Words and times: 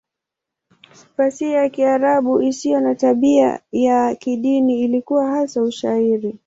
Fasihi 1.17 1.51
ya 1.53 1.69
Kiarabu 1.69 2.41
isiyo 2.41 2.79
na 2.79 2.95
tabia 2.95 3.61
ya 3.71 4.15
kidini 4.15 4.81
ilikuwa 4.81 5.27
hasa 5.31 5.61
Ushairi. 5.61 6.39